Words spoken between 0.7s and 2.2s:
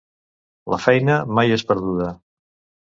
La feina mai és perduda.